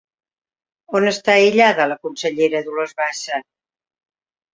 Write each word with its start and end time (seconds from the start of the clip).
On 0.99 1.03
està 1.09 1.35
aïllada 1.41 1.85
la 1.91 1.97
consellera 2.05 2.61
Dolors 2.71 2.97
Bassa? 3.03 3.43